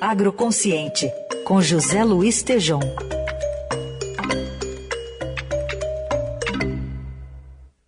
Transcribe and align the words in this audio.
Agroconsciente, 0.00 1.10
com 1.44 1.60
José 1.60 2.04
Luiz 2.04 2.42
Tejom. 2.42 2.80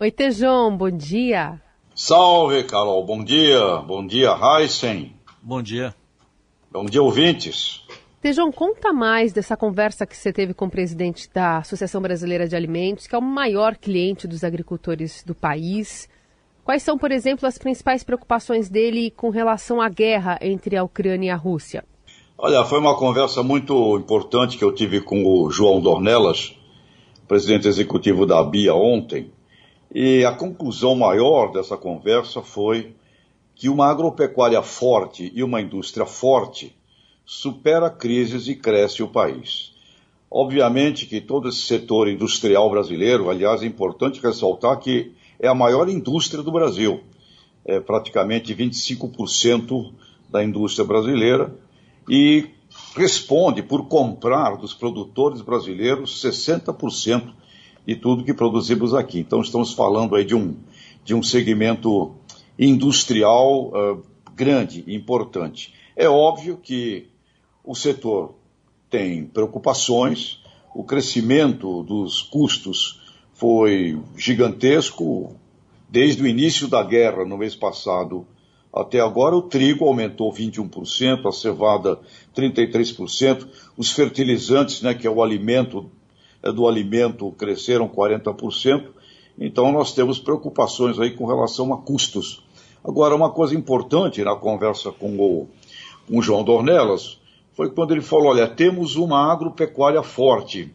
Oi, 0.00 0.10
Tejom, 0.10 0.76
bom 0.76 0.90
dia. 0.90 1.60
Salve, 1.94 2.64
Carol, 2.64 3.04
bom 3.04 3.24
dia. 3.24 3.78
Bom 3.78 4.06
dia, 4.06 4.30
Heisen. 4.32 5.14
Bom 5.42 5.62
dia. 5.62 5.94
Bom 6.70 6.84
dia, 6.84 7.02
ouvintes. 7.02 7.82
Tejão, 8.20 8.50
conta 8.50 8.92
mais 8.92 9.32
dessa 9.32 9.56
conversa 9.56 10.04
que 10.04 10.16
você 10.16 10.32
teve 10.32 10.52
com 10.52 10.66
o 10.66 10.70
presidente 10.70 11.30
da 11.32 11.58
Associação 11.58 12.02
Brasileira 12.02 12.48
de 12.48 12.56
Alimentos, 12.56 13.06
que 13.06 13.14
é 13.14 13.18
o 13.18 13.22
maior 13.22 13.76
cliente 13.76 14.26
dos 14.26 14.42
agricultores 14.42 15.22
do 15.24 15.34
país. 15.34 16.08
Quais 16.66 16.82
são, 16.82 16.98
por 16.98 17.12
exemplo, 17.12 17.46
as 17.46 17.58
principais 17.58 18.02
preocupações 18.02 18.68
dele 18.68 19.12
com 19.12 19.30
relação 19.30 19.80
à 19.80 19.88
guerra 19.88 20.36
entre 20.42 20.76
a 20.76 20.82
Ucrânia 20.82 21.28
e 21.28 21.30
a 21.30 21.36
Rússia? 21.36 21.84
Olha, 22.36 22.64
foi 22.64 22.80
uma 22.80 22.98
conversa 22.98 23.40
muito 23.40 23.96
importante 23.96 24.58
que 24.58 24.64
eu 24.64 24.74
tive 24.74 25.00
com 25.00 25.24
o 25.24 25.48
João 25.48 25.80
Dornelas, 25.80 26.56
presidente 27.28 27.68
executivo 27.68 28.26
da 28.26 28.42
BIA 28.42 28.74
ontem, 28.74 29.30
e 29.94 30.24
a 30.24 30.32
conclusão 30.32 30.96
maior 30.96 31.52
dessa 31.52 31.76
conversa 31.76 32.42
foi 32.42 32.96
que 33.54 33.68
uma 33.68 33.86
agropecuária 33.86 34.60
forte 34.60 35.30
e 35.32 35.44
uma 35.44 35.60
indústria 35.60 36.04
forte 36.04 36.74
supera 37.24 37.88
crises 37.88 38.48
e 38.48 38.56
cresce 38.56 39.04
o 39.04 39.08
país. 39.08 39.72
Obviamente 40.28 41.06
que 41.06 41.20
todo 41.20 41.48
esse 41.48 41.60
setor 41.60 42.08
industrial 42.08 42.68
brasileiro, 42.68 43.30
aliás, 43.30 43.62
é 43.62 43.66
importante 43.66 44.20
ressaltar 44.20 44.80
que 44.80 45.14
é 45.38 45.48
a 45.48 45.54
maior 45.54 45.88
indústria 45.88 46.42
do 46.42 46.52
Brasil. 46.52 47.00
É 47.64 47.80
praticamente 47.80 48.54
25% 48.54 49.92
da 50.30 50.42
indústria 50.42 50.86
brasileira 50.86 51.54
e 52.08 52.50
responde 52.96 53.62
por 53.62 53.86
comprar 53.86 54.56
dos 54.56 54.74
produtores 54.74 55.40
brasileiros 55.40 56.22
60% 56.22 57.32
de 57.86 57.96
tudo 57.96 58.24
que 58.24 58.34
produzimos 58.34 58.94
aqui. 58.94 59.20
Então 59.20 59.40
estamos 59.40 59.72
falando 59.72 60.14
aí 60.14 60.24
de 60.24 60.34
um, 60.34 60.56
de 61.04 61.14
um 61.14 61.22
segmento 61.22 62.14
industrial 62.58 63.68
uh, 63.68 64.02
grande 64.34 64.84
importante. 64.88 65.72
É 65.94 66.08
óbvio 66.08 66.56
que 66.56 67.08
o 67.64 67.74
setor 67.74 68.34
tem 68.90 69.24
preocupações, 69.24 70.40
o 70.74 70.84
crescimento 70.84 71.82
dos 71.82 72.22
custos 72.22 73.05
foi 73.36 73.98
gigantesco 74.16 75.36
desde 75.88 76.22
o 76.22 76.26
início 76.26 76.68
da 76.68 76.82
guerra 76.82 77.24
no 77.24 77.38
mês 77.38 77.54
passado 77.54 78.26
até 78.72 79.00
agora. 79.00 79.36
O 79.36 79.42
trigo 79.42 79.86
aumentou 79.86 80.32
21%, 80.32 81.26
a 81.26 81.32
cevada 81.32 81.98
33%, 82.34 83.46
os 83.76 83.90
fertilizantes, 83.92 84.82
né, 84.82 84.94
que 84.94 85.06
é 85.06 85.10
o 85.10 85.22
alimento 85.22 85.90
é 86.42 86.52
do 86.52 86.68
alimento, 86.68 87.32
cresceram 87.32 87.88
40%. 87.88 88.88
Então 89.38 89.72
nós 89.72 89.92
temos 89.92 90.18
preocupações 90.18 90.98
aí 90.98 91.10
com 91.10 91.26
relação 91.26 91.72
a 91.74 91.78
custos. 91.78 92.42
Agora, 92.84 93.16
uma 93.16 93.30
coisa 93.30 93.54
importante 93.54 94.22
na 94.22 94.36
conversa 94.36 94.92
com 94.92 95.18
o, 95.18 95.48
com 96.06 96.18
o 96.18 96.22
João 96.22 96.44
Dornelas 96.44 97.18
foi 97.52 97.70
quando 97.70 97.92
ele 97.92 98.00
falou: 98.00 98.28
olha, 98.28 98.46
temos 98.46 98.96
uma 98.96 99.30
agropecuária 99.32 100.02
forte. 100.02 100.72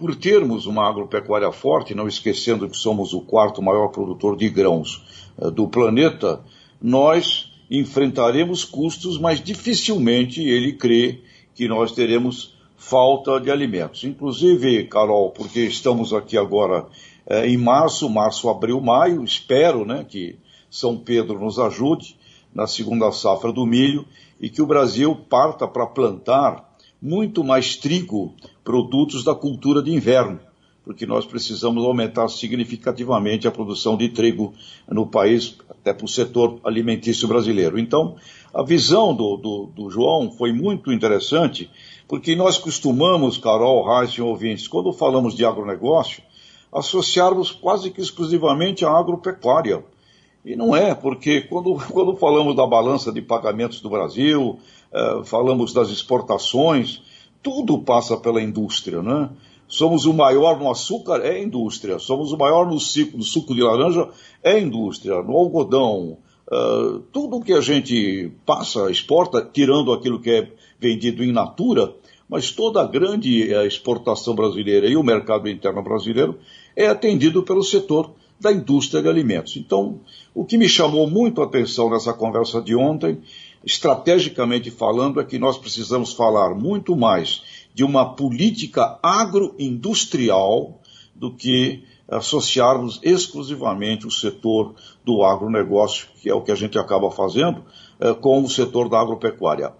Por 0.00 0.16
termos 0.16 0.64
uma 0.64 0.88
agropecuária 0.88 1.52
forte, 1.52 1.94
não 1.94 2.08
esquecendo 2.08 2.66
que 2.66 2.76
somos 2.78 3.12
o 3.12 3.20
quarto 3.20 3.60
maior 3.60 3.88
produtor 3.88 4.34
de 4.34 4.48
grãos 4.48 5.04
uh, 5.36 5.50
do 5.50 5.68
planeta, 5.68 6.40
nós 6.80 7.52
enfrentaremos 7.70 8.64
custos, 8.64 9.18
mas 9.18 9.42
dificilmente 9.42 10.42
ele 10.42 10.72
crê 10.72 11.20
que 11.54 11.68
nós 11.68 11.92
teremos 11.92 12.56
falta 12.78 13.38
de 13.38 13.50
alimentos. 13.50 14.02
Inclusive, 14.04 14.84
Carol, 14.84 15.32
porque 15.32 15.66
estamos 15.66 16.14
aqui 16.14 16.38
agora 16.38 16.86
eh, 17.26 17.48
em 17.48 17.58
março, 17.58 18.08
março, 18.08 18.48
abril, 18.48 18.80
maio, 18.80 19.22
espero 19.22 19.84
né, 19.84 20.06
que 20.08 20.38
São 20.70 20.96
Pedro 20.96 21.38
nos 21.38 21.58
ajude 21.58 22.16
na 22.54 22.66
segunda 22.66 23.12
safra 23.12 23.52
do 23.52 23.66
milho 23.66 24.06
e 24.40 24.48
que 24.48 24.62
o 24.62 24.66
Brasil 24.66 25.14
parta 25.28 25.68
para 25.68 25.86
plantar 25.86 26.70
muito 27.00 27.42
mais 27.42 27.76
trigo, 27.76 28.34
produtos 28.70 29.24
da 29.24 29.34
cultura 29.34 29.82
de 29.82 29.92
inverno, 29.92 30.38
porque 30.84 31.04
nós 31.04 31.26
precisamos 31.26 31.84
aumentar 31.84 32.28
significativamente 32.28 33.48
a 33.48 33.50
produção 33.50 33.96
de 33.96 34.08
trigo 34.08 34.54
no 34.88 35.04
país, 35.04 35.58
até 35.68 35.92
para 35.92 36.04
o 36.04 36.08
setor 36.08 36.60
alimentício 36.62 37.26
brasileiro. 37.26 37.80
Então, 37.80 38.14
a 38.54 38.62
visão 38.62 39.12
do, 39.12 39.36
do, 39.36 39.66
do 39.74 39.90
João 39.90 40.30
foi 40.30 40.52
muito 40.52 40.92
interessante, 40.92 41.68
porque 42.06 42.36
nós 42.36 42.58
costumamos, 42.58 43.38
Carol, 43.38 43.84
Reis 43.84 44.12
e 44.12 44.22
ouvintes, 44.22 44.68
quando 44.68 44.92
falamos 44.92 45.34
de 45.34 45.44
agronegócio, 45.44 46.22
associarmos 46.72 47.50
quase 47.50 47.90
que 47.90 48.00
exclusivamente 48.00 48.84
à 48.84 48.90
agropecuária. 48.92 49.84
E 50.44 50.54
não 50.54 50.76
é, 50.76 50.94
porque 50.94 51.40
quando, 51.40 51.74
quando 51.90 52.14
falamos 52.14 52.54
da 52.54 52.64
balança 52.64 53.10
de 53.10 53.20
pagamentos 53.20 53.80
do 53.80 53.90
Brasil, 53.90 54.60
eh, 54.92 55.22
falamos 55.24 55.72
das 55.72 55.90
exportações, 55.90 57.02
tudo 57.42 57.78
passa 57.78 58.16
pela 58.16 58.42
indústria, 58.42 59.02
né? 59.02 59.30
Somos 59.66 60.04
o 60.04 60.12
maior 60.12 60.58
no 60.58 60.68
açúcar, 60.68 61.20
é 61.24 61.40
indústria. 61.40 61.98
Somos 62.00 62.32
o 62.32 62.36
maior 62.36 62.66
no 62.66 62.80
suco, 62.80 63.16
no 63.16 63.22
suco 63.22 63.54
de 63.54 63.62
laranja, 63.62 64.08
é 64.42 64.58
indústria. 64.58 65.22
No 65.22 65.36
algodão, 65.36 66.18
uh, 66.50 66.98
tudo 67.12 67.40
que 67.40 67.52
a 67.52 67.60
gente 67.60 68.32
passa, 68.44 68.90
exporta, 68.90 69.40
tirando 69.40 69.92
aquilo 69.92 70.20
que 70.20 70.30
é 70.30 70.52
vendido 70.80 71.22
in 71.22 71.30
natura, 71.30 71.94
mas 72.28 72.50
toda 72.50 72.80
a 72.80 72.86
grande 72.86 73.52
eh, 73.52 73.66
exportação 73.66 74.36
brasileira 74.36 74.86
e 74.86 74.96
o 74.96 75.02
mercado 75.02 75.48
interno 75.48 75.82
brasileiro 75.82 76.38
é 76.76 76.86
atendido 76.86 77.42
pelo 77.42 77.62
setor 77.62 78.12
da 78.40 78.52
indústria 78.52 79.02
de 79.02 79.08
alimentos. 79.08 79.56
Então, 79.56 80.00
o 80.32 80.44
que 80.44 80.56
me 80.56 80.68
chamou 80.68 81.10
muito 81.10 81.42
a 81.42 81.44
atenção 81.44 81.90
nessa 81.90 82.12
conversa 82.12 82.62
de 82.62 82.74
ontem, 82.74 83.18
estrategicamente 83.64 84.70
falando, 84.70 85.20
é 85.20 85.24
que 85.24 85.38
nós 85.38 85.58
precisamos 85.58 86.12
falar 86.12 86.54
muito 86.54 86.96
mais 86.96 87.42
de 87.74 87.84
uma 87.84 88.14
política 88.14 88.98
agroindustrial 89.02 90.80
do 91.14 91.32
que 91.34 91.84
associarmos 92.08 92.98
exclusivamente 93.02 94.06
o 94.06 94.10
setor 94.10 94.74
do 95.04 95.22
agronegócio, 95.22 96.08
que 96.20 96.28
é 96.28 96.34
o 96.34 96.42
que 96.42 96.50
a 96.50 96.56
gente 96.56 96.78
acaba 96.78 97.10
fazendo, 97.10 97.64
eh, 98.00 98.12
com 98.14 98.42
o 98.42 98.48
setor 98.48 98.88
da 98.88 98.98
agropecuária. 98.98 99.72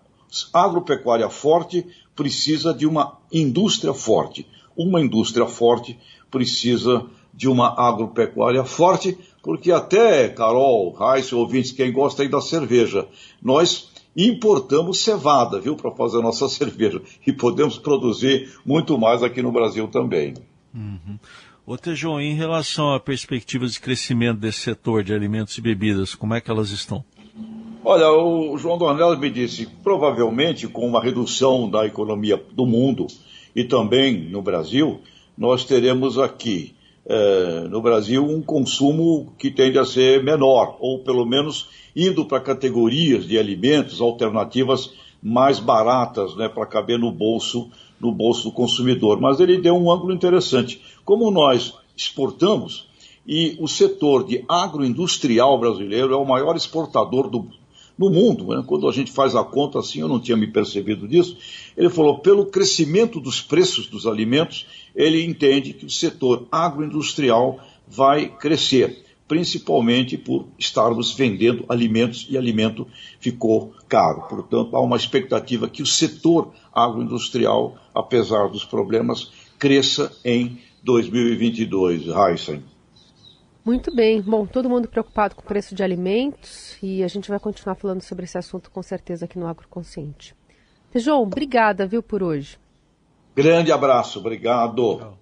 Agropecuária 0.52 1.28
forte 1.28 1.84
precisa 2.14 2.72
de 2.72 2.86
uma 2.86 3.18
indústria 3.32 3.92
forte. 3.92 4.46
Uma 4.76 5.00
indústria 5.00 5.46
forte 5.46 5.98
precisa 6.30 7.04
de 7.34 7.48
uma 7.48 7.74
agropecuária 7.76 8.64
forte, 8.64 9.18
porque 9.42 9.72
até, 9.72 10.28
Carol, 10.28 10.90
Raíssa, 10.92 11.36
ouvintes, 11.36 11.72
quem 11.72 11.92
gosta 11.92 12.22
aí 12.22 12.28
da 12.28 12.40
cerveja, 12.40 13.06
nós 13.42 13.90
importamos 14.16 14.98
cevada, 14.98 15.60
viu, 15.60 15.76
para 15.76 15.90
fazer 15.90 16.18
a 16.18 16.22
nossa 16.22 16.48
cerveja. 16.50 17.00
E 17.26 17.32
podemos 17.32 17.78
produzir 17.78 18.50
muito 18.64 18.98
mais 18.98 19.22
aqui 19.22 19.42
no 19.42 19.52
Brasil 19.52 19.88
também. 19.88 20.34
Uhum. 20.74 21.18
Ô 21.66 21.76
Tejão, 21.76 22.20
em 22.20 22.34
relação 22.34 22.92
a 22.92 23.00
perspectivas 23.00 23.74
de 23.74 23.80
crescimento 23.80 24.40
desse 24.40 24.60
setor 24.60 25.04
de 25.04 25.14
alimentos 25.14 25.56
e 25.56 25.60
bebidas, 25.60 26.14
como 26.14 26.34
é 26.34 26.40
que 26.40 26.50
elas 26.50 26.70
estão? 26.70 27.04
Olha, 27.84 28.10
o 28.10 28.58
João 28.58 28.76
Dornelas 28.76 29.18
me 29.18 29.30
disse, 29.30 29.66
provavelmente 29.82 30.68
com 30.68 30.86
uma 30.86 31.02
redução 31.02 31.70
da 31.70 31.86
economia 31.86 32.42
do 32.52 32.66
mundo 32.66 33.06
e 33.54 33.64
também 33.64 34.28
no 34.28 34.42
Brasil, 34.42 35.00
nós 35.36 35.64
teremos 35.64 36.18
aqui 36.18 36.74
é, 37.06 37.66
no 37.68 37.80
Brasil 37.80 38.24
um 38.24 38.42
consumo 38.42 39.32
que 39.38 39.50
tende 39.50 39.78
a 39.78 39.84
ser 39.84 40.22
menor, 40.22 40.76
ou 40.80 40.98
pelo 41.00 41.24
menos 41.24 41.68
indo 41.94 42.24
para 42.24 42.40
categorias 42.40 43.26
de 43.26 43.38
alimentos 43.38 44.00
alternativas 44.00 44.92
mais 45.22 45.58
baratas, 45.58 46.34
né, 46.36 46.48
para 46.48 46.66
caber 46.66 46.98
no 46.98 47.10
bolso, 47.10 47.68
no 48.00 48.12
bolso 48.12 48.44
do 48.44 48.52
consumidor. 48.52 49.20
Mas 49.20 49.40
ele 49.40 49.60
deu 49.60 49.74
um 49.74 49.90
ângulo 49.90 50.14
interessante. 50.14 50.80
Como 51.04 51.30
nós 51.30 51.74
exportamos 51.96 52.88
e 53.26 53.56
o 53.60 53.68
setor 53.68 54.24
de 54.24 54.44
agroindustrial 54.48 55.58
brasileiro 55.58 56.14
é 56.14 56.16
o 56.16 56.24
maior 56.24 56.56
exportador 56.56 57.28
do, 57.28 57.48
no 58.00 58.08
mundo. 58.08 58.46
Né? 58.46 58.64
Quando 58.66 58.88
a 58.88 58.92
gente 58.92 59.12
faz 59.12 59.36
a 59.36 59.44
conta 59.44 59.78
assim, 59.78 60.00
eu 60.00 60.08
não 60.08 60.18
tinha 60.18 60.36
me 60.36 60.46
percebido 60.46 61.06
disso. 61.06 61.36
Ele 61.76 61.90
falou, 61.90 62.18
pelo 62.20 62.46
crescimento 62.46 63.20
dos 63.20 63.42
preços 63.42 63.86
dos 63.86 64.06
alimentos, 64.06 64.66
ele 64.96 65.22
entende 65.22 65.74
que 65.74 65.84
o 65.84 65.90
setor 65.90 66.46
agroindustrial 66.50 67.60
vai 67.86 68.26
crescer, 68.26 69.04
principalmente 69.28 70.16
por 70.16 70.46
estarmos 70.58 71.12
vendendo 71.12 71.66
alimentos 71.68 72.26
e 72.30 72.38
alimento 72.38 72.86
ficou 73.20 73.74
caro. 73.86 74.22
Portanto, 74.22 74.74
há 74.74 74.80
uma 74.80 74.96
expectativa 74.96 75.68
que 75.68 75.82
o 75.82 75.86
setor 75.86 76.54
agroindustrial, 76.72 77.76
apesar 77.94 78.48
dos 78.48 78.64
problemas, 78.64 79.30
cresça 79.58 80.10
em 80.24 80.58
2022. 80.82 82.06
Heisen. 82.06 82.69
Muito 83.64 83.94
bem. 83.94 84.20
Bom, 84.20 84.46
todo 84.46 84.68
mundo 84.68 84.88
preocupado 84.88 85.34
com 85.34 85.42
o 85.42 85.44
preço 85.44 85.74
de 85.74 85.82
alimentos 85.82 86.78
e 86.82 87.02
a 87.02 87.08
gente 87.08 87.28
vai 87.28 87.38
continuar 87.38 87.74
falando 87.74 88.00
sobre 88.02 88.24
esse 88.24 88.38
assunto 88.38 88.70
com 88.70 88.82
certeza 88.82 89.26
aqui 89.26 89.38
no 89.38 89.46
Agroconsciente. 89.46 90.34
João, 90.94 91.22
obrigada, 91.22 91.86
viu, 91.86 92.02
por 92.02 92.22
hoje. 92.22 92.58
Grande 93.36 93.70
abraço, 93.70 94.18
obrigado. 94.18 94.98
Tchau. 94.98 95.18